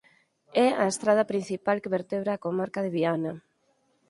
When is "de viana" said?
2.83-3.33